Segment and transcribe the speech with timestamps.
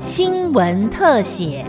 [0.00, 1.64] 新闻特写。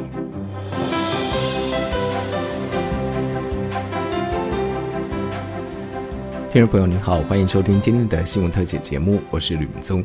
[6.50, 10.04] 听众朋友您好，欢迎收听今天的新闻特写节目，我是吕明宗。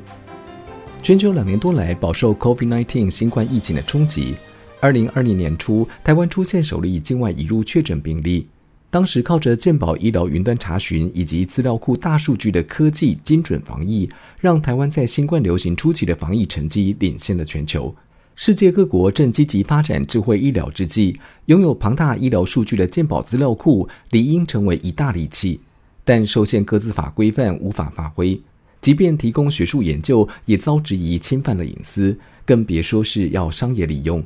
[1.03, 4.35] 全球两年多来饱受 COVID-19 新冠疫情的冲击。
[4.81, 8.49] 二零二零年初，台湾出现首例境外移入确诊病例。
[8.93, 14.07] 当时靠着健保医疗云端查询以及资料库大数据的科技精准防疫，
[14.39, 17.97] 让台湾在新冠流行初期的防疫成绩领先了全球。
[18.37, 25.59] 世界各国正积极发展智慧医疗之际，拥有庞大医疗数据的健保资料库理应成为一大利器。
[26.05, 28.39] 但受限各自法规范无法发挥，
[28.83, 34.23] 即便提供学术研究，也遭质疑侵犯了隐私，更别说是要商业利用。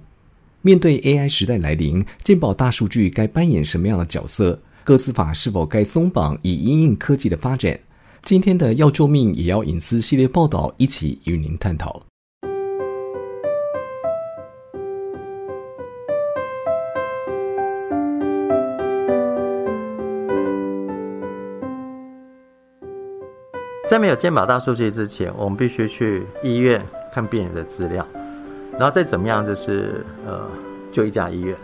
[0.66, 4.60] 面对 AI 时代来临，健保大数据该扮演什么样的角色？
[4.82, 7.78] 各自法是否该松绑以因应科技的发展？
[8.22, 12.02] 今天的要救命也要隐私系列报道，一起与您探讨。
[23.88, 28.04] 在没有健保大数据之前，我们必须去医院看病人的资料，
[28.78, 30.46] 然后再怎么样就是呃
[30.90, 31.56] 就一家医院，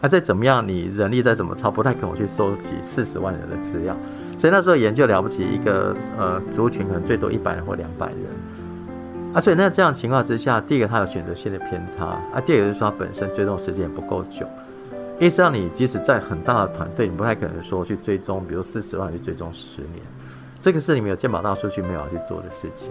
[0.00, 3.96] 那再怎么样你人力再怎么超，不太可能去收集四十万人的资料。
[4.38, 14.46] 所以那时候研究了不起一个呃族群可能最多一百人或两百人，啊，所以那这样情况之下，第一个它有选择性的偏差，啊，第二个就是说它本身追踪时间也不够久，
[15.18, 20.02] 意思让你即使在很大的团队，你不太可能说去追踪，比如四十万去追踪十年。
[20.60, 22.90] 这个是你们有健保大数据没有要去做的事情。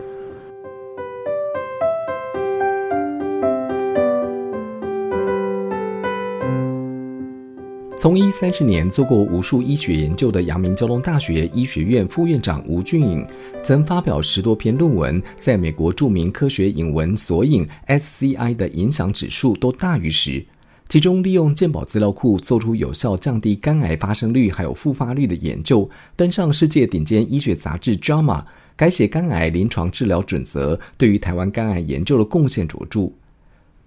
[8.00, 13.28] 从医三十年、做过无数医学研究的阳明交通大学医学院副院长吴俊颖，
[13.62, 20.42] 曾发表十多篇论文，在美国著名科学引文索引 SCI 的影响指数都大于十。
[20.88, 28.42] 其中，利用健保资料库做出有效降低肝癌发生率还有复发率的研究，登上世界顶尖医学杂志《JAMA》，
[28.78, 33.12] 改写肝癌临床治疗准则，对于台湾肝癌研究的贡献卓著。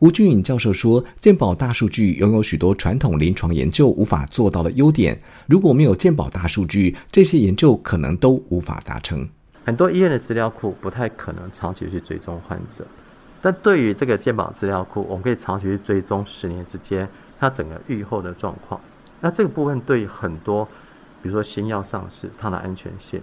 [0.02, 9.28] 吴俊颖教授说，健保大数据拥有许多传统临床研究无法做到的优点，如果没有健保大数据，这些研究可能都无法达成。
[9.64, 12.84] 很多医院的资料库不太可能长期去追踪患者。
[13.40, 17.08] 但对于这个健保资料库，我们可以长期去追踪十年之间
[17.38, 18.80] 它整个预后的状况。
[19.20, 20.64] 那这个部分对很多，
[21.22, 23.22] 比如说新药上市，它的安全性，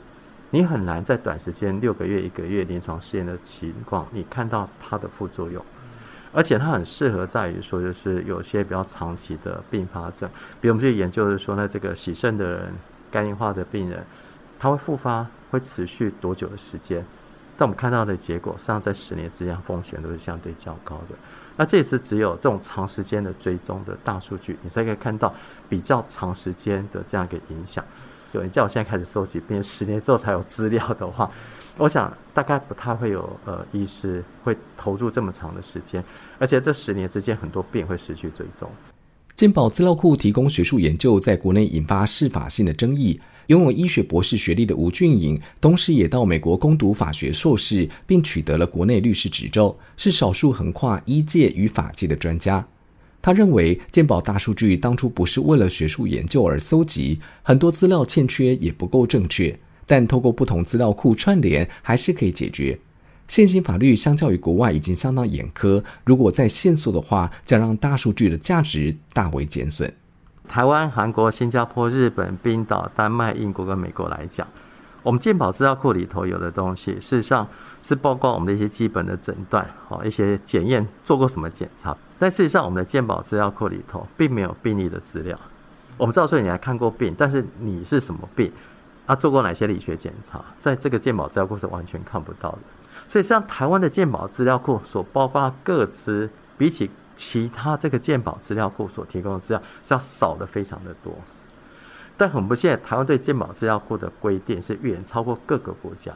[0.50, 5.62] 你很难在短时间六个月、一个月临床试验的情况，你看到它的副作用。
[6.32, 10.30] 而且它很适合在于说，就是有些比较长期的并发症，
[10.62, 12.74] 比如我们去研究的说，那这个洗肾的人、
[13.10, 14.04] 肝硬化的病人，
[14.60, 17.06] 他会复发会持续多久的时间？
[17.58, 21.16] 但我们看到的结果，实际上在十年之间风险都是相对较高的。
[21.58, 25.34] 那这也是只有这种长时间的追踪的大数据，你才可以看到
[25.68, 27.84] 比较长时间的这样一个影响。
[28.32, 31.30] 有人叫我现在开始收集，并十年之后才有资料的话，
[31.80, 36.04] 我想大概不太会有呃医师会投入这么长的时间，
[36.38, 38.70] 而且这十年之间很多病会失去追踪。
[39.34, 43.20] 健保资料库提供学术研究，在国内引发适法性的争议。
[43.48, 52.68] 拥有医学博士学历的吴俊颖，同时也到美国攻读法学硕士，并取得了国内律师执照，是少数横跨医界与法界的专家。
[53.22, 59.58] 他认为，健保大数据当初不是为了学术研究而搜集，很多资料欠缺也不够正确，
[59.90, 62.78] 但透过不同资料库串联，还是可以解决。
[63.28, 69.92] 现行法律相较于国外已经相当严苛，如果再限缩的话，将让大数据的价值大为减损。
[70.48, 74.48] 台湾、韩国、新加坡、日本、冰岛、丹麦、英国跟美国来讲，
[75.02, 77.48] 我们健保资料库里头有的东西，事实上
[77.82, 81.98] 是包括我们的一些基本的诊断，哦，一些检验做过什么检查。
[82.20, 85.40] 但事实上，我们的健保资料库里头并没有病例的资料。
[85.98, 88.52] 我们知道说你还看过病，但是你是什么病，
[89.10, 92.60] 啊，做过哪些理学检查，在这个健保资料库是完全看不到的。
[93.08, 96.30] 所以，像台湾的健保资料库所包括各资，
[96.60, 101.12] 比起其他这个健保资料库所提供的资料是要少的非常的多，
[102.18, 106.14] 但很不幸，台湾对健保资料库的规定是远超过各个国家。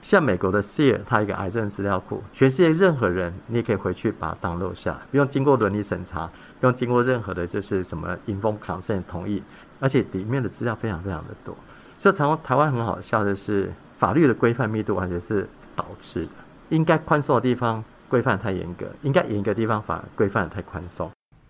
[0.00, 6.30] 像美国的 SEER，它一个癌症资料库，全世界任何人你也可以回去把它 download 下，不用经过伦理审查，
[6.60, 9.42] 不用经过任何的就是什么 informed consent 同意，
[9.80, 11.56] 而且里面的资料非常非常的多。
[12.00, 16.30] 所以台湾台湾很好笑的是，法律的规范密度完全是导致的，
[16.70, 17.84] 应该宽松的地方。
[18.08, 21.08] 规范太严格，应该严格地方反而规范太宽松。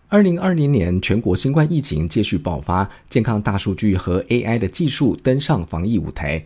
[0.09, 6.45] 二零二零年全国新冠疫情继续爆发，健康大数据和 AI 的技术登上防疫舞台。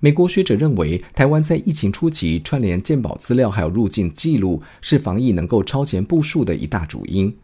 [0.00, 7.34] 美国学者认为，台湾在疫情初期串联健保资料还有入境记录，是防疫能够超前部署的一大主因。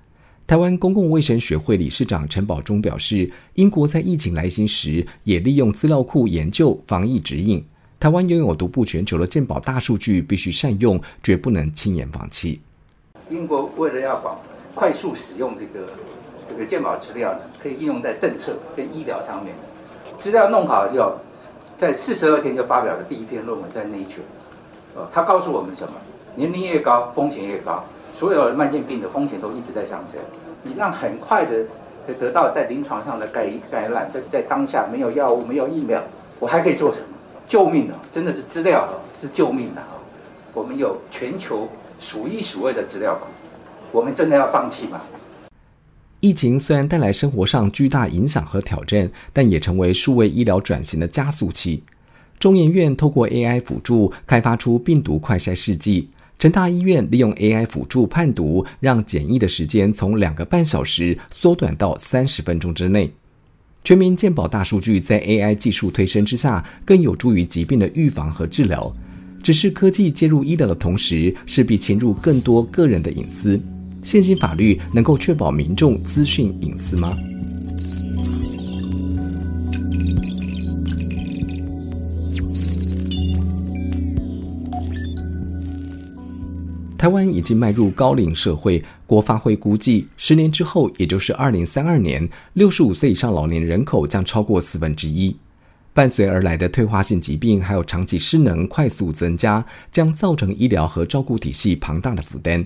[0.51, 7.65] 台湾公共卫生学会理事长陈宝忠表示，英国在疫情来袭时也利用资料库研究防疫指引。
[8.01, 12.61] 台湾拥有独步全球的健保大数据，必须善用，绝不能轻言放弃。
[13.31, 14.21] 英国为了要
[14.75, 15.87] 快速使用这个
[16.49, 19.55] 这个健保资料呢，可以应用在政策跟医疗上面。
[20.19, 21.17] 资料弄好要
[21.79, 24.27] 在四十二天就发表了第一篇论文在 Nature。
[24.97, 25.93] 呃，他告诉我们什么？
[26.35, 27.85] 年龄越高，风险越高。
[28.21, 30.21] 所有慢性病的风险都一直在上升，
[30.63, 31.65] 你让很快的
[32.21, 35.99] 得到在临床上的感感染，在在当下没有药物、没有疫苗，
[36.39, 37.07] 我还可以做什么？
[37.49, 37.97] 救命啊！
[38.13, 39.97] 真的是资料啊，是救命的啊！
[40.53, 41.67] 我们有全球
[41.99, 43.29] 数一数二的资料库，
[43.91, 45.01] 我们真的要放弃吗？
[46.21, 51.83] 疫情虽然带来生活上巨大影响和挑战，但也成为数位医疗转型的加速器。
[52.39, 56.11] 中研院透过 AI 辅助开发出病毒快筛试剂。
[56.41, 63.13] 成大医院利用 AI 辅助判读，让检疫的时间从两个半小时缩短到三十分钟之内。
[63.85, 68.91] 全民健保大数据在 AI 技术推升之下，更有助于疾病的预防和治疗。
[69.43, 73.61] 只是科技介入医疗的同时，势必侵入更多个人的隐私。
[74.03, 77.15] 现行法律能够确保民众资讯隐私吗？
[87.01, 95.35] 台湾已经迈入高龄社会，国发会估计，十年之后，也就是二零三二年，六十五岁以上老年人口将超过四分之一。
[95.95, 102.63] 伴随而来的退化性疾病还有长期失能快速增加，将造成医疗和照顾体系庞大的负担。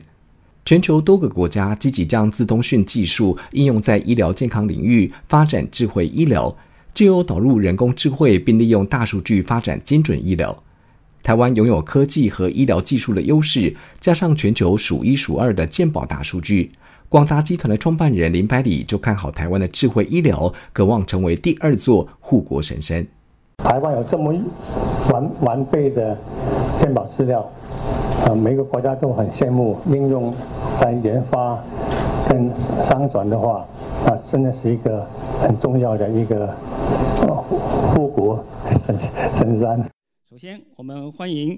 [0.65, 6.57] 全球多个国家积极将自通讯技术应用在医疗健康领域，发展智慧医疗，
[6.93, 10.61] 就有导入人工智慧，并利用大数据发展精准医疗。
[11.25, 16.71] 台湾拥有科技和医疗技术的优势，加上全球数一数二的健保大数据，
[17.09, 23.07] 广达集团的创办人林百里就看好台湾的智慧医疗，渴望成为第二座护国神山。
[23.57, 24.35] 台湾有这么
[25.11, 26.15] 完完备的
[26.79, 27.51] 健保资料，
[28.27, 29.81] 啊，每个国家都很羡慕。
[29.87, 30.31] 应用
[30.79, 31.59] 在研发
[32.29, 32.53] 跟
[32.87, 33.67] 商转的话，
[34.05, 35.07] 啊，真的是一个
[35.41, 36.55] 很重要的一个
[37.95, 38.45] 护国
[38.87, 38.99] 神
[39.39, 39.89] 神山。
[40.35, 41.57] 首先，我们欢迎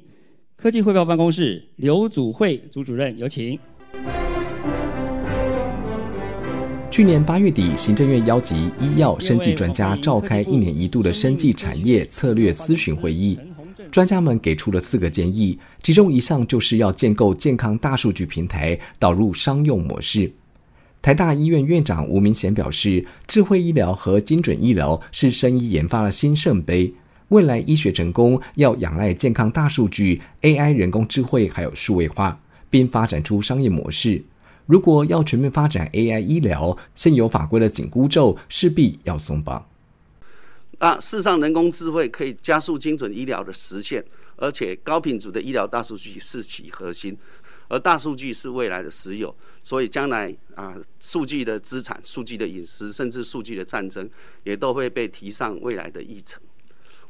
[0.55, 3.59] 科技汇报办公室刘祖慧组主任，有请。
[6.91, 13.39] 去年八月底，行政院邀集医药生技专家召开一年一度的生技产业策略咨询会议，
[13.91, 20.31] 专家们给出了四个建议，其中一项就是要建构健康大数据平台，导入商用模式。
[21.01, 26.93] 台大医院院长吴明贤表示，智慧医疗和精准医疗是生医研发的新圣杯。
[27.29, 32.41] 未来医学成功要仰赖健康大数据、AI、人工智慧还有数位化，
[32.71, 34.23] 并发展出商业模式。
[34.67, 39.69] 如果要全面发展 AI 医疗，现有法规的紧箍咒势必要松绑。
[40.79, 44.05] 啊，事实上，人工智慧可以加速精准医疗的实现，
[44.37, 47.17] 而且高品质的医疗大数据是其核心，
[47.67, 49.35] 而大数据是未来的石油，
[49.65, 54.09] 所以将来啊，数据的资产、数据的隐私，甚至数据的战争，
[54.45, 56.41] 也都会被提上未来的议程。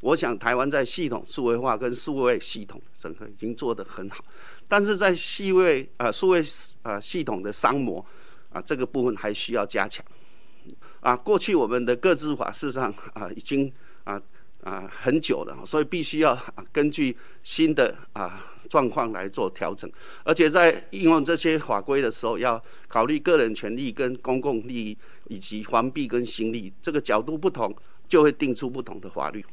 [0.06, 4.25] 我想台湾在系统数位化跟数位系统整合已经做得很好，
[4.69, 6.40] 但是在细位啊数位
[6.83, 8.04] 啊系统的商模
[8.50, 10.04] 啊这个部分还需要加强。
[11.00, 13.73] 啊，过去我们的各自法事实上啊已经
[14.04, 14.21] 啊
[14.62, 16.38] 啊很久了，所以必须要
[16.71, 19.90] 根据新的啊状况来做调整，
[20.23, 27.75] 而且在应用这些法规的时候，要考虑个人权利跟公共利益以及环币跟新利这个角度不同，
[28.07, 29.45] 就会定出不同的法律。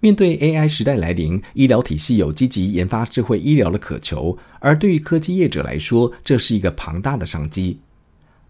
[0.00, 7.78] 面对 AI 时代来临，医疗体系有积极研发智慧医疗的渴求，而对于科技业者来说，这是一个庞大的商机。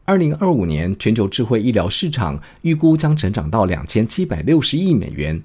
[0.05, 5.43] 二零二五年，全球智慧医疗市场预估将成长到两千七百六十亿美元。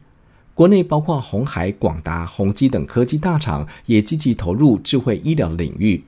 [0.54, 6.04] 国内包括红海、广达、宏基等科技大厂也积极投入智慧医疗领域，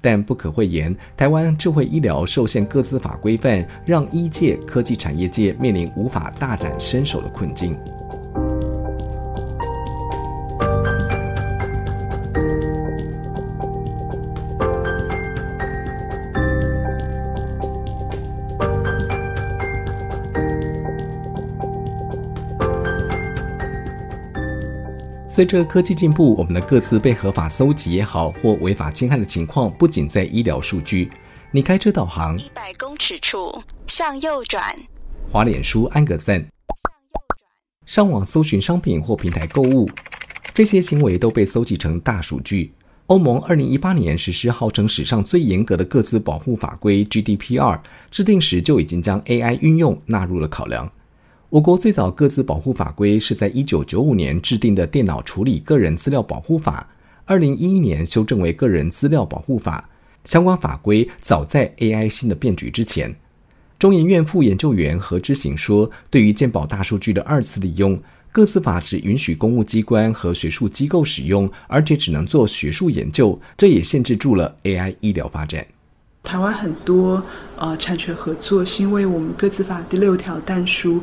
[0.00, 7.76] 但不可讳言，台湾智慧医疗受限各自法规范，让医界、科技产业界面临无法大展身手的困境。
[25.34, 31.10] 随着科技进步，我们的各自被合法搜集也好，或违法侵害的情况，不仅在医疗数据。
[31.50, 33.50] 你开车导航，一百公尺处
[33.86, 34.62] 向右转，
[35.30, 36.46] 滑脸书安个赞，
[37.86, 39.88] 上网搜寻商品或平台购物，
[40.52, 42.74] 这些行为都被搜集成大数据。
[43.06, 50.92] 欧盟二零一八年实施号称史上最严格的各自保护法规 GDPR，制定时就已经将 AI 运用纳入了考量。
[51.52, 56.88] 我国最早各自保护法规是在一九九五年制定的《电脑处理个人资料保护法》，
[57.26, 59.86] 二零一一年修正为《个人资料保护法》。
[60.30, 63.14] 相关法规早在 AI 新的变局之前。
[63.78, 68.00] 中研院副研究员何之行说：“对于健保大数据的二次利用。”
[68.32, 75.66] 各自法只允许公务机关和学术机构使用，而且只能做学术研究，这也限制住了 AI 医疗发展。
[76.22, 77.22] 台湾很多
[77.56, 81.02] 呃产权合作，是因为我们各自法第六条但书，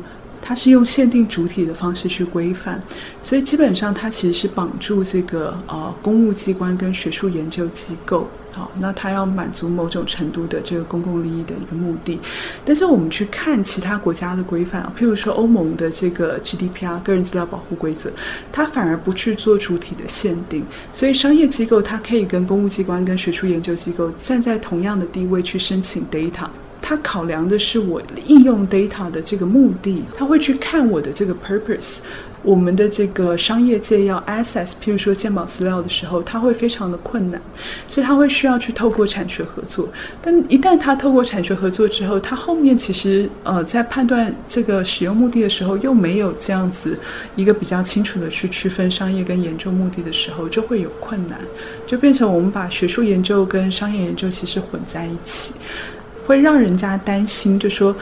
[0.50, 2.82] 它是用限定主体的方式去规范，
[3.22, 8.26] 所以基本上它其实是绑住这个呃公务机关跟学术研究机构。
[8.50, 12.18] 好，那它要满足某种程度的这个公共利益的一个目的，
[12.64, 18.10] 但是我们去看其他国家的规范啊，譬如说欧盟的这个 GDPR 个人资料保护规则，
[18.50, 26.48] 它反而不去做主体的限定，所以商业机构它可以跟公务机关、跟学术研究机构站在同样的地位去申请 data，
[26.90, 31.98] 他考量的是我应用 data 的这个目的，他会去看我的这个 purpose。
[32.42, 37.40] 我们的这个商业界要 access，譬如说鉴宝资料的时候，它会非常的困难，
[37.86, 39.88] 所以它会需要去透过产学合作。
[40.20, 46.98] 但一旦它透过产学合作之后，它后面其实呃在判断这个使用目的的时候，又没有这样子
[47.36, 51.38] 一个比较清楚的去区分商业跟研究目的的时候，就会有困难，
[51.86, 55.52] 就变成我们把学术研究跟商业研究其实混在一起，
[56.30, 57.92] 会让人家担心，就说。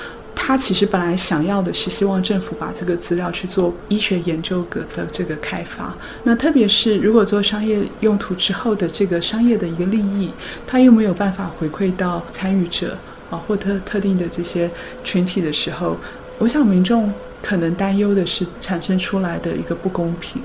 [0.41, 5.93] 他其实本来想要的是希望政府把这个资料去做医学研究的的这个开发。
[6.23, 10.31] 那特别是如果做商业用途之后的这个商业的一个利益，
[10.65, 12.97] 他又没有办法回馈到参与者
[13.31, 14.71] 啊或特特定的这些
[15.03, 15.97] 群体的时候，
[16.39, 20.41] 我想民众可能担忧的是产生出来的一个不公平。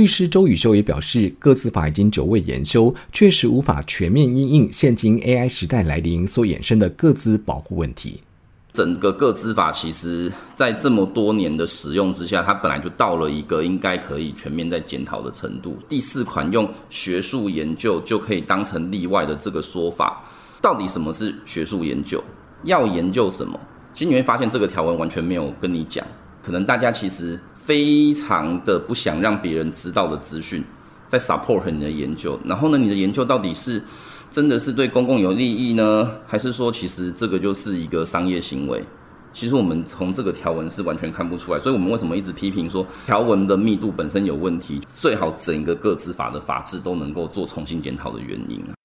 [0.00, 8.18] 律师周宇修也表示，各自法已经久未研修，确实无法全面应应现今 AI 时代来临所衍生的各自保护问题。
[8.72, 15.76] 整个个资法其实，在这么多年的使用之下，它本来就到了一个应该可以全面在检讨的程度。
[15.86, 20.24] 第四款用学术研究就可以当成例外的这个说法，
[20.62, 22.24] 到底什么是学术研究？
[22.64, 23.60] 要研究什么？
[23.92, 26.02] 其实你会发现这个条文完全没有跟你讲。
[26.42, 30.64] 可能大家其实非常的不想让别人知道的资讯，
[31.08, 32.38] 在 support 你的研究。
[32.44, 33.82] 然后呢，你的研究到底是？
[34.32, 38.80] 真的是对公共有利益呢，还是说其实这个就是一个商业行为？
[39.32, 44.80] 其实我们从这个条文是完全看不出来，所以我们为什么一直批评说条文的密度本身有问题？
[44.94, 48.79] 最好整个个资法的法制都能够做重新检讨的原因啊。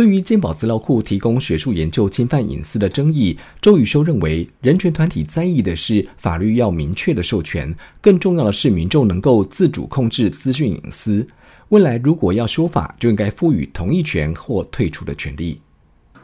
[0.00, 11.28] 对于鉴宝资料库提供学术研究侵犯隐私的争议，周宇修认为，人权团体在意的是法律要明确的授权，更重要的是民众能够自主控制资讯隐私。
[11.68, 15.60] 未来如果要修法，就应该赋予同意权或退出的权利。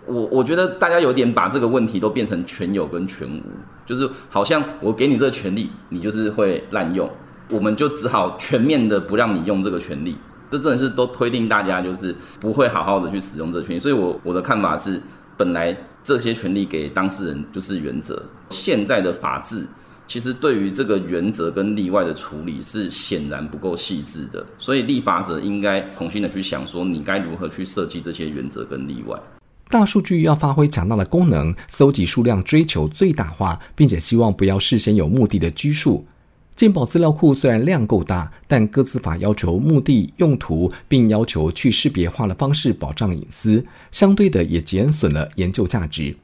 [0.06, 3.42] 我我觉得大家有点把这个问题都变成全有跟全无，
[3.84, 7.10] 就是好像我给你这个权利，你就是会滥用，
[7.50, 10.16] 我们就只好全面的不让你用这个权利。
[10.50, 13.80] 这真的是都推定大家就是不会好好的去使用这个权利。
[13.80, 15.00] 所以我我的看法是，
[15.36, 19.66] 本来这些权利给当事人就是原则，现在的法制。
[20.08, 29.18] 其实对于这个原则跟例外的处理是显然不够细致的，所以立法者应该重新的去想说，你该如何去设计这些原则跟例外。
[29.68, 36.06] 大数据要发挥强大的功能，搜集数量追求最大化，并且希望不要事先有目的的拘束。
[36.56, 46.16] 鉴宝资料库虽然量够大，但各自法要求目的用途，并要求去识别化的方式保障隐私，相对的也减损了研究价值。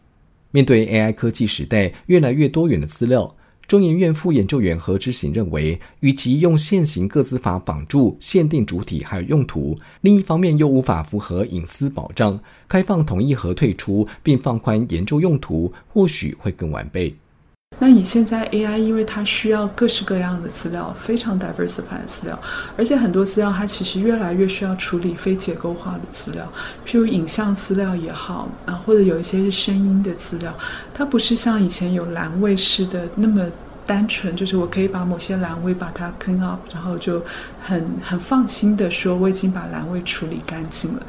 [0.50, 3.36] 面对 AI 科技时代越来越多元的资料。
[3.68, 17.14] 中研院副研究员何之行认为，与其用现行各自法绑住限定主体还有用途，另一方面又无法符合隐私保障，开放同意和退出，并放宽研究用途，或许会更完备。
[17.78, 22.38] 那你现在 AI，因为它需要各式各样的资料，非常 diversified 的资料，
[22.76, 26.46] 而且很多资料它其实越来越需要处理非结构化的资料，
[26.86, 30.54] 譬如影像资料也好啊，或者有一些是声音的资料，
[30.94, 33.44] 它不是像以前有栏位式的那么
[33.84, 37.20] 单纯，就是我可以把某些栏位把它 clean up，然后就
[37.64, 41.02] 很很放心的说我已经把栏位处理干净了。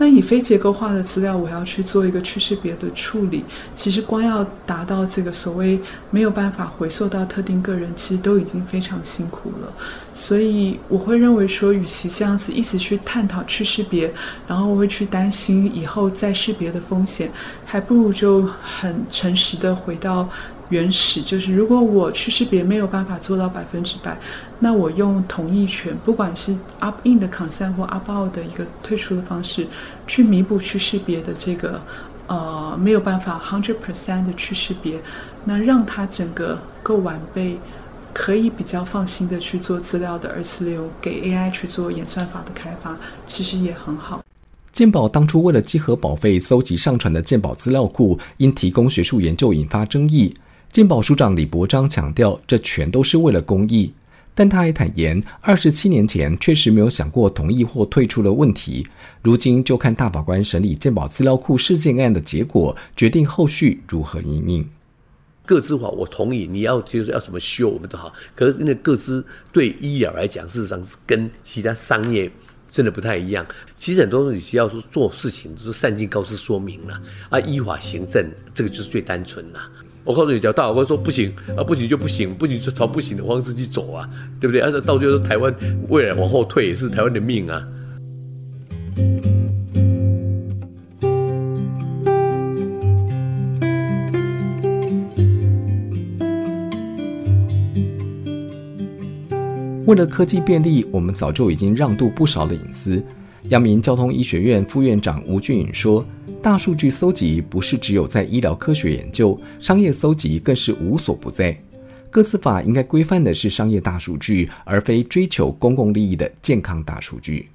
[0.00, 5.78] 那以非结构化的资料，我要去做一个去识别的处理，其实光要达到这个所谓
[6.10, 9.72] 没有办法回溯到特定个人，其实都已经非常辛苦了。
[10.14, 14.12] 所以我会认为说，与其这样子一直去探讨去识别，
[14.46, 17.30] 然后我会去担心以后再识别的风险，
[17.66, 20.28] 还不如就很诚实的回到
[20.70, 24.16] 原始，就是如果我去识别没有办法做到百分之百，
[24.60, 29.66] 那我用同意权，不管是 up in 的 consent 或 up out 的一个退出的方式，
[30.06, 31.80] 去弥补去识别的这个
[32.26, 34.98] 呃没有办法 hundred percent 的去识别，
[35.44, 37.56] 那让它整个够完备，
[38.12, 42.96] 可以比较放心的去做资料的二次流，给 AI 去做演算法的开发，
[43.26, 44.20] 其实也很好。
[44.72, 50.34] 鉴宝当初为了稽核保费搜集上传的鉴宝资料库，因提供学术研究引发争议。
[50.70, 53.92] 鉴宝署长李伯章强调，这全都是为了公益。
[54.38, 58.86] 但他还坦言，二十七年前确实没有想过同意或退出的问题。
[59.20, 64.64] 如今就看大法官审理健保资料库事件案的结果，决定后续如何应应。
[65.44, 68.12] 各资法我同意，你要就是要怎么修我们都好。
[68.36, 72.30] 可是因为各资对医疗来讲，事实上是跟其他商业
[72.70, 73.44] 真的不太一样。
[73.74, 79.58] 其实很多东西需要说做事情，就是善尽告知说明了啊，依法行政，这个就是最单纯的。
[80.08, 84.08] 我告诉你，叫大法官说不行啊，不行就不行，不行就朝不行的方式去走啊，
[84.40, 84.62] 对不对？
[84.62, 85.54] 而且到最后，台湾
[85.90, 87.62] 未来往后退也是台湾的命啊。
[99.84, 103.04] 为了科技便利，我们早就已经让渡不少的隐私。
[103.50, 106.02] 阳明交通医学院副院长吴俊颖说。
[106.40, 111.56] 大数据搜集不是只有在医疗科学研究，商业搜集更是无所不在。
[112.10, 117.48] 各司法应该规范的是商业大数据，而非追求公共利益的健康大数据。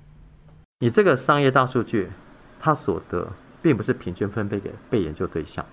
[0.80, 2.10] 你这个商业大数据，
[2.60, 3.25] 它所得
[3.62, 5.66] 并不是平均分配给被研究对象，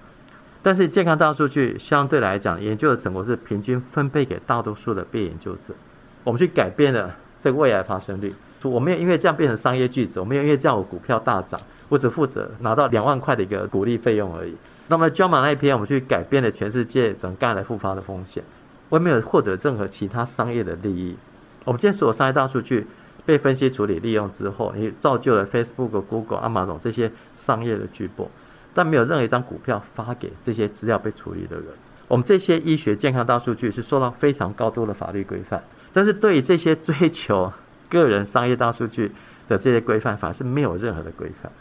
[0.62, 5.75] 但是健康大数据相对来讲，研究的成果是平均分配给大多数的被研究者。
[6.23, 8.33] 我们去改变了这个未来发生率，
[8.69, 11.61] 我没有因为这样变成商业巨子，我没有因为这样我股票大涨。
[11.88, 14.55] 我只负责拿到两万块的一个鼓励费用而已。
[14.87, 18.45] 那么焦马那一篇，我们去改变了全世界整个肝癌复发的风险，
[18.88, 21.17] 我也没有获得任何其他商业的利益。
[21.64, 22.87] 我们今天所有商业大数据
[23.26, 28.29] 被分析处理利用之后，你造就了 Facebook、Google、Amazon 这些商业的巨擘，
[28.73, 31.66] 但没有任何一张股票发给这些资料被处理的人。
[32.07, 35.61] 我们这些医学健康大数据是受到非常高度的法律规范，
[35.92, 37.53] 但是对于这些追求
[37.90, 39.12] 个人商业大数据
[39.46, 41.53] 的这些规范，反而是没有任何的规范。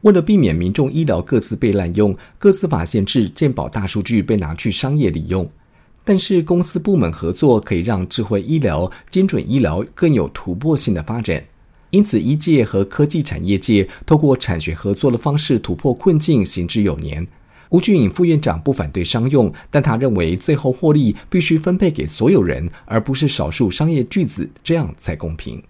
[0.00, 5.46] 为了避免民众医疗各自被滥用，各自法限制健保大数据被拿去商业利用。
[6.04, 11.42] 但是公司部门合作可以让智慧医疗、精准医疗更有突破性的发展。
[11.90, 17.26] 因此，医界和科技产业界透过产学合作的方式突破困境，行之有年。
[17.70, 25.62] 吴俊颖副院长不反对商用，但他认为最后获利必须分配给所有人，而不是少数商业巨子，这样才公平。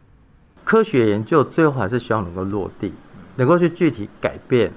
[0.64, 2.92] 科学研究最后还是希望能够落地。
[3.36, 4.72] 能够去具体改变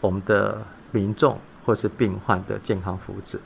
[0.00, 3.36] 我们的民众或是病患的健康福祉，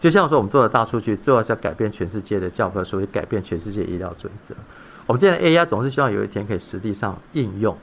[0.00, 4.52] 就像说我们做的大数据，最后是要改变全世界的教科书，改变全世界医疗准则。
[5.06, 7.78] 我们现在 AI 总是希望有一天可以实际上应用，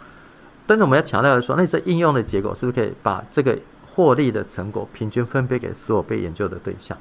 [0.68, 3.58] 但是我们要强调的说，那这应用的结果是不是可以把这个
[4.00, 6.98] 获利的成果平均分配给所有被研究的对象？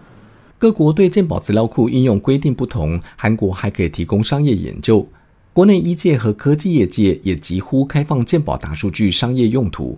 [0.58, 5.06] 各国对健保资料库应用规定不同，韩国还可以提供商业研究。
[5.52, 9.96] 国内医界和科技业界也几乎开放健保大数据商业用途。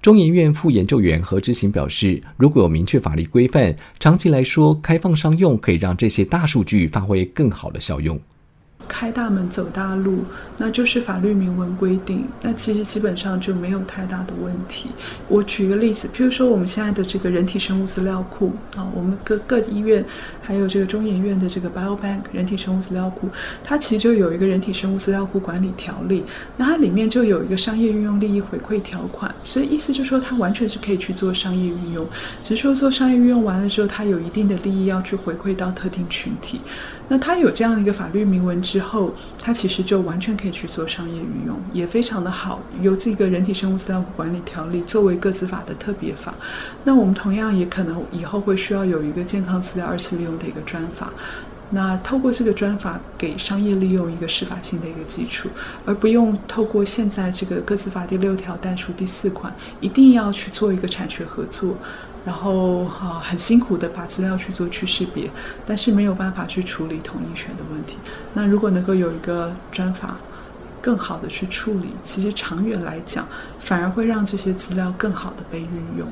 [0.00, 8.16] 中研院副研究员何志行表示，如果有明确法律规范，长期来说，开放商用可以让这些大数据发挥更好的效用。
[8.86, 10.24] 开大门走大路，
[10.56, 14.90] 那就是法律明文规定，那其实基本上就没有太大的问题。
[15.28, 20.04] 我举一个例子，譬如说我们现在的这个人体生物资料库啊，我们各各医院
[20.48, 23.28] 还有这个中研院的这个 Biobank 人体生物资料库，
[23.62, 26.24] 它其实就有一个人体生物资料库管理条例，
[26.56, 32.06] 那它里面就有一个商业运用利益回馈条款，所以意思就是说它完全是可以去做商业运用，
[32.40, 36.62] 只是说做商业运用完了之后，它有一定的利益要去回馈到特定群体。
[37.10, 42.60] 那它有这样的一个法律明文之后，它其实就完全可以去做商业运用，也非常的好。
[42.82, 46.34] 由这个人体生物资料库管理条例作为各自法的特别法，
[46.84, 51.12] 那我们同样也可能以后会需要有一个健康资料二次利用的一个专法。
[51.70, 55.50] 那透过这个专法给商业利用一个司法性的一个基础，
[55.84, 61.76] 而不用透过现在这个各自法第六条但书第四款，一定要去做一个产学合作。
[62.24, 65.30] 然后哈很辛苦的把资料去做去识别，
[65.66, 67.96] 但是没有办法去处理同意权的问题。
[68.34, 70.16] 那如果能够有一个专法，
[70.82, 73.26] 更好的去处理，其实长远来讲，
[73.60, 76.06] 反而会让这些资料更好的被运用。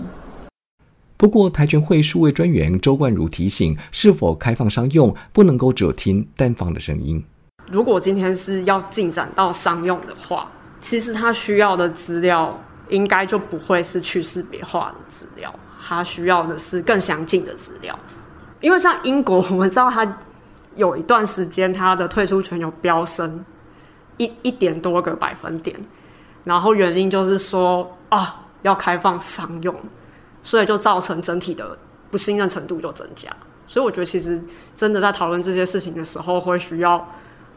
[1.17, 7.25] 不过，台全会数位专员周冠如提醒，是否开放商用，不能够只听单方的声音。
[7.71, 12.59] 如果今天是要进展到商用的话，其实他需要的资料，
[12.91, 15.53] 应该就不会是去识别化的资料。
[15.89, 17.97] 他需要的是更详尽的资料，
[18.61, 20.19] 因为像英国，我们知道它
[20.75, 23.45] 有一段时间它的退出权有飙升
[24.17, 25.77] 一一点多个百分点，
[26.43, 29.73] 然后原因就是说啊要开放商用，
[30.47, 31.77] 所以就造成整体的
[32.09, 33.29] 不信任程度就增加。
[33.67, 34.41] 所以我觉得其实
[34.77, 37.05] 真的在讨论这些事情的时候，会需要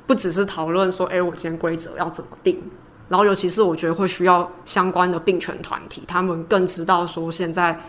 [0.08, 2.60] 不只是讨论说，哎，我今天规则要怎么定，
[3.08, 7.80] 然后尤其是我觉得会需要相关的病权团体，他们更知道说现在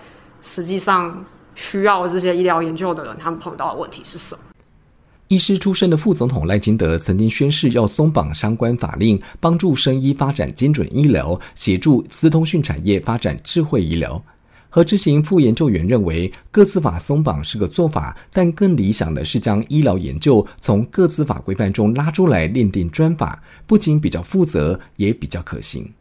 [0.42, 4.42] 实际上需要这些医疗研究的人，他们碰到的问题是什么。
[5.28, 14.22] 医师出身的副总统赖金德曾经宣誓要松绑相关法令，帮助生医发展精准医疗，协助资通讯产业发展智慧医疗。
[14.70, 25.92] 和执行副研究员认为，各自法松绑是个做法，但更理想的是将医疗研究从各自法规范中拉出来，另定专法，不仅比较负责，也比较可行。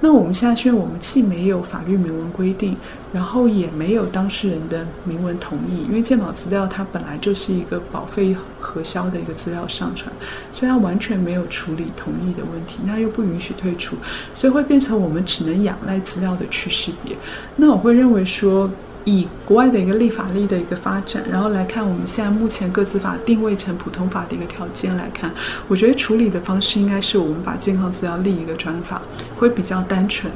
[0.00, 2.76] 那我们现在，虽然我们既没有法律明文规定，
[3.12, 10.12] 然后也没有当事人的明文同意，因为鉴保资料它本来就是一个保费核销的一个资料上传，
[10.52, 13.96] 所以它完全没有处理同意的问题，那又不允许退出，
[14.34, 17.16] 所以会变成我们只能仰赖资料的去识别。
[17.56, 18.70] 那我会认为说。
[19.06, 25.32] 以国外的一个立法力的一个发展，然后来看我们现在目前各自法定位成普通法的一个条件来看，
[25.68, 29.00] 我觉得处理的方式应该是我们把健康资料立一个专法，
[29.36, 30.32] 会比较单纯，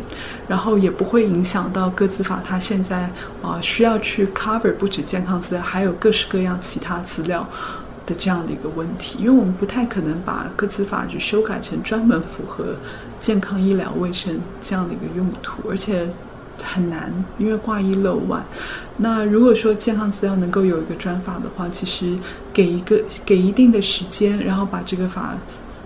[0.47, 3.11] 然后也不会影响到各自法它现在
[3.43, 7.45] 啊需要去 cover 不止健康资料，还有各式各样其他资料
[8.07, 12.77] 的这样的一个问题，因为我们不太可能把各自法去修改成专门符合
[13.19, 16.07] 健康医疗卫生这样的一个用途，而且。
[16.65, 18.45] 很难，因为挂一漏万。
[18.97, 22.17] 那如果说健康资料能够有一个专法的话，其实
[22.53, 25.37] 给一个给一定的时间，然后把这个法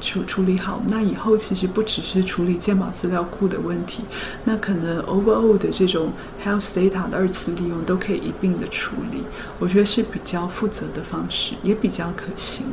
[0.01, 4.03] 处处理好，那以后其实不只是处理健保资料库的问题，
[4.45, 6.13] 那可能 overall 的这种
[6.45, 9.19] health data 的二次利用都可以一并的处理。
[9.59, 12.67] 我觉得是比较负责的方式，也比较可行。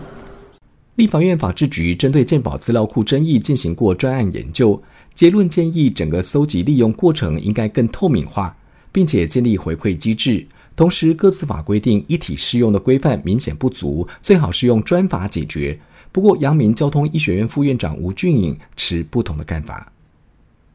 [0.96, 4.82] 立法院法制局针对健保资料库争议进行过专案研究。
[5.14, 8.56] 结论建议，整个搜集利用过程应该更透明化，
[8.92, 10.48] 并且建立回馈机制。
[10.76, 15.78] 同时，各自法规定一体适用的规范明显不足，最好是用专法解决。
[16.12, 19.92] 不过，阳明交通医学院副院长吴俊颖持不同的看法。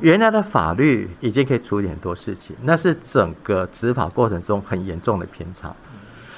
[0.00, 5.74] 原来的法律已经可以处理很多事情，那是整个执法过程中很严重的偏差。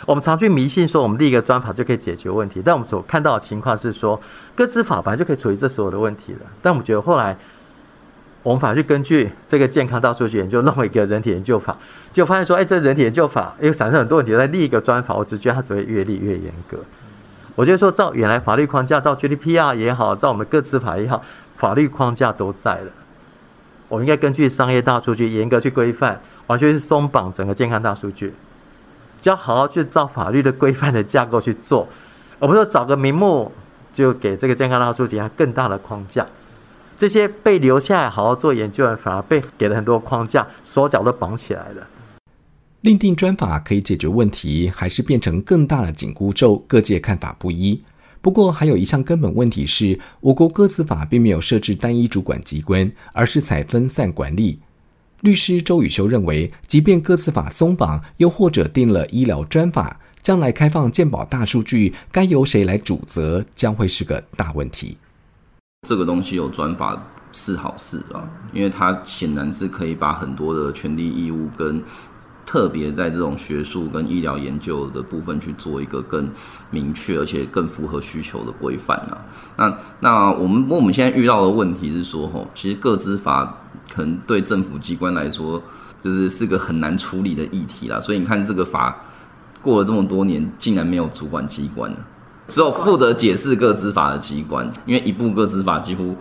[0.07, 4.19] 我们常去迷信说，我们立一个专法就可以解决问题，但我们所看到的情况是说，
[4.55, 6.41] 各自法本来就可以处理这所有的问题了。
[6.63, 7.37] 但我们觉得后来。
[8.49, 11.77] 我们法去根据这个健康大数据研究弄一个人体研究法，
[12.15, 16.79] 就发现说，哎，这人体研究法又产生很多问题，在立一个专法，我只觉得它只会越立越严格。
[17.55, 21.23] 我觉得说，照原来法律框架，照 GDPR 也好，照我们各自法也好，
[21.57, 22.91] 法律框架都在了。
[23.89, 28.33] 我们应该根据商业大数据严格去规范，完全是松绑整个健康大数据，
[29.21, 31.87] 只要好好去照法律的规范的架构去做，
[32.41, 33.53] 而不是找个名目
[33.93, 36.27] 就给这个健康大数据它更大的框架。
[36.99, 41.87] 这些被留下来好好做研究的，反而被给了很多框架，手脚都绑起来了。
[42.81, 46.57] 另定专法可以解决问题，还是变成更大的紧箍咒？
[46.67, 47.81] 各界看法不一。
[48.21, 54.59] 不过，还有一项根本问题是，我国各自法并没有设置单一主管机关，而是采分散管理。
[55.21, 64.99] 律师周宇修认为，即便各自法松绑，又或者定了医疗专法，将来开放健保大数据，该由谁来主责，将会是个大问题。
[65.87, 67.01] 这个东西有转法
[67.33, 71.81] 是好事啊，因为它显然是可以把很多的权利义务跟
[72.45, 76.29] 特别在这种学术跟医疗研究的部分去做一个更
[76.71, 79.25] 明确而且更符合需求的规范啊。
[79.57, 83.57] 那那我们我们现在遇到的问题是说，吼，其实各资法
[83.93, 85.63] 可能对政府机关来说
[86.01, 88.01] 就是是个很难处理的议题啦。
[88.01, 88.97] 所以你看这个法
[89.63, 91.99] 过了这么多年，竟然没有主管机关了。
[92.49, 96.17] 只有负责解释各资法的机关，因为一部各资法几乎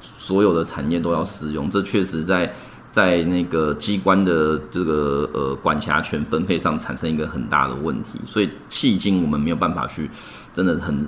[0.00, 2.50] 所有的产业都要适用，这确实在
[2.88, 10.10] 在那个机关的这个呃管辖权分配上产生一个很大的问题，所以迄今我们没有办法去
[10.54, 11.06] 真的很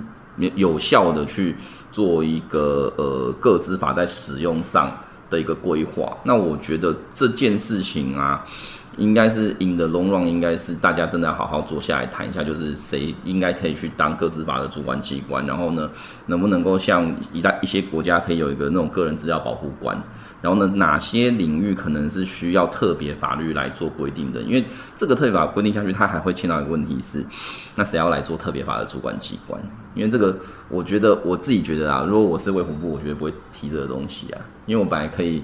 [0.55, 1.55] 有效的去
[1.91, 4.91] 做一个呃各资法在使用上
[5.31, 6.15] 的一个规划。
[6.23, 8.45] 那我觉得这件事情啊。
[8.97, 15.89] 应该是 in the long run，应该是大家真的要好好坐下来谈一下，就是谁应该可以去当各自法的主管机关，然后呢，
[16.25, 19.97] 能不能够像一大一些国家可以有一个那种个人资料保护官，
[20.41, 24.41] 然后呢，哪些领域可能是需要特别法律来做规定的？
[24.41, 24.65] 因为
[24.97, 27.25] 这个特别法规定下去，它还会牵到一个问题是，
[27.75, 29.61] 那谁要来做特别法的主管机关？
[29.95, 30.37] 因为这个，
[30.69, 35.43] 我觉得我自己觉得啊，如果我是卫福部，我绝对不会提这个东西啊，因为我本来可以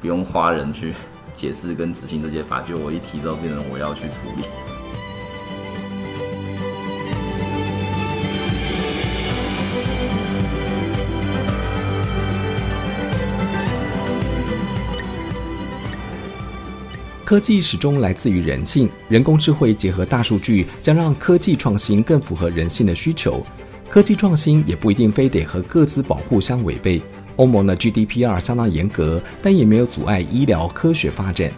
[0.00, 0.94] 不用花人去。
[1.36, 4.44] 解释跟执行这些法就我一提到变成我要去处理。
[17.24, 23.44] 科技始终来自于人性人工智慧结合大数据将让科技创新更符合人性的需求。
[23.88, 27.00] 科技创新也不一定非得和各自保护相违背
[27.36, 31.50] 欧盟的 GDPR 相当严格，但也没有阻碍医疗科学发展。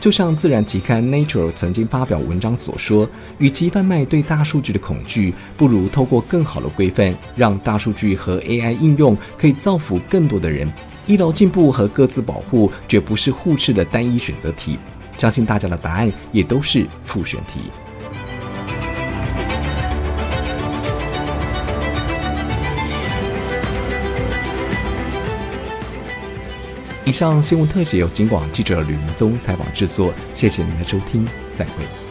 [0.00, 10.72] 就像自然期刊 Nature 曾经发表文章所说，与其贩卖对大数据的恐惧，不如透过更好的规范，让大数据和 AI 应用可以造福更多的人。
[11.06, 14.78] 医疗进步和各自保护绝不是互斥的单一选择题，
[15.18, 17.60] 相信大家的答案也都是复选题。
[27.10, 32.09] 以上新闻特写由金广记者吕明宗采访制作，谢谢您的收听，再会。